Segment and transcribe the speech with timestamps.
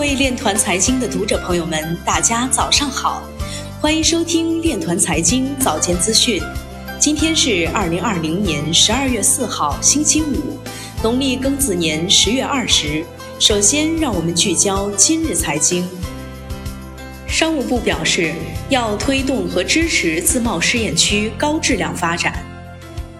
[0.00, 3.22] 位链团财经的读者朋友们，大家早上好，
[3.82, 6.40] 欢迎收听链团财经早间资讯。
[6.98, 10.58] 今天是二零二零年十二月四号，星期五，
[11.02, 13.04] 农历庚子年十月二十。
[13.38, 15.86] 首先，让我们聚焦今日财经。
[17.28, 18.32] 商务部表示，
[18.70, 22.42] 要推动和支持自贸试验区高质量发展。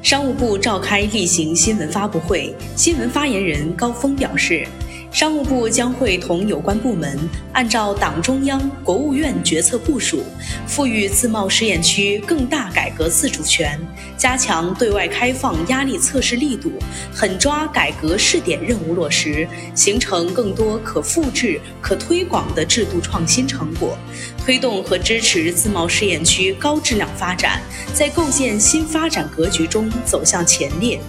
[0.00, 4.64] 商务部召开例行新闻发布会，新闻发言人高峰表示。
[5.10, 7.18] 商务部将会同有关部门
[7.52, 10.22] 按照党中央、国务院决策部署，
[10.66, 13.80] 赋予自贸试验区更大改革自主权，
[14.16, 16.70] 加强对外开放压力测试力度，
[17.12, 23.98] 狠抓改革试点任务落实，形成更多可复制、可推广的制度创新成果，
[24.44, 27.60] 推动和支持自贸试验区高质量发展，
[27.94, 31.00] 在构建新发展格局中走向前列。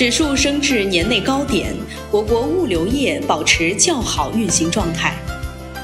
[0.00, 1.76] 指数升至年内高点，
[2.10, 5.14] 我国物流业保持较好运行状态。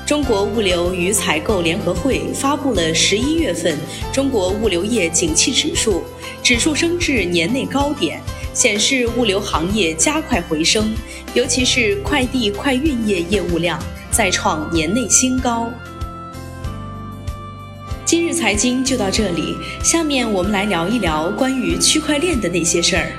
[0.07, 3.77] 中国物流与采购联合会发布了十一月份
[4.15, 6.03] 中国物流业景气指数，
[6.43, 8.19] 指数升至年内高点，
[8.55, 10.95] 显示物流行业加快回升，
[11.35, 13.79] 尤其是快递快运业业务量
[14.11, 15.71] 再创年内新高。
[18.07, 23.13] 今日财经就到这里，下面我们来聊一聊关于区块链的那些事儿。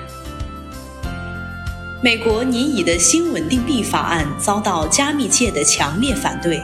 [2.00, 6.62] 美国拟议的新稳定币法案遭到加密界的强烈反对。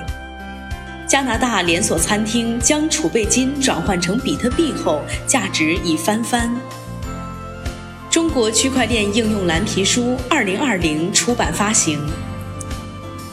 [1.08, 6.56] 加拿大连锁餐厅将储备金转换成比特币后，价值已翻番。
[8.12, 12.00] 中国区块链应用蓝皮书二零二零出版发行。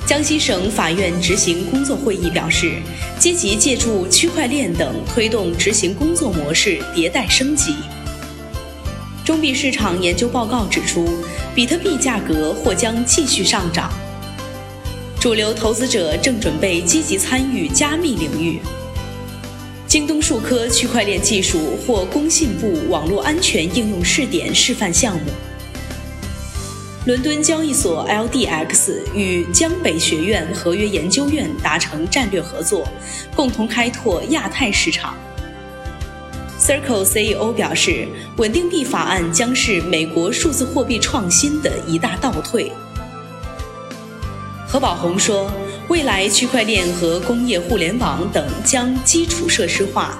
[0.07, 2.77] 江西省法院执行工作会议表示，
[3.19, 7.75] 积极借助区块链等推动执行工作模式迭代升级。
[9.31, 11.09] 中币市场研究报告指出，
[11.55, 13.89] 比特币价格或将继续上涨。
[15.21, 18.59] 主流投资者正准备积极参与加密领域。
[19.87, 25.27] 京东数科区块链技术获工信部网络安全应用试点示范项目。
[27.07, 32.85] 伦敦交易所 LDX 与江北学院合约研究院达成战略合作，
[33.37, 35.15] 共同开拓亚太市场。
[36.61, 38.07] Circle CEO 表示，
[38.37, 42.71] 稳定币法案将是美国数字货币创新的一大倒退。
[44.69, 45.51] 何宝红说，
[45.89, 50.19] 未来区块链和工业互联网等将基础设施化。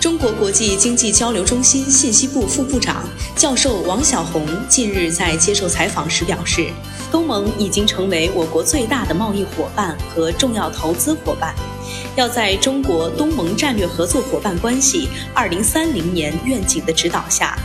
[0.00, 3.04] 中国国际经济交流中心信息部副部长、
[3.34, 6.68] 教授王晓红近日在接受采访时表示，
[7.10, 11.52] 东盟已经成为我国最大的贸易伙伴和重要投资伙伴。
[12.16, 17.58] 要在中国东盟战略合作伙伴关系二零三零年愿景的指导下，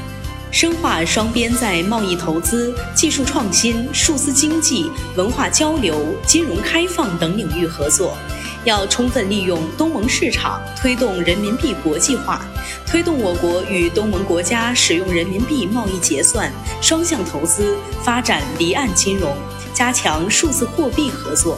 [0.52, 8.18] 深化双边在贸易、投资、技术创新、数字经济、文化交流、金融开放等领域合作。
[8.66, 12.46] 要充分利用东盟市场，推动人民币国际化，
[12.86, 16.52] 推动我国与东盟国家使用人民币贸易结算、
[16.82, 19.34] 双向投资，发展离岸金融，
[19.74, 21.58] 加强数字货币合作。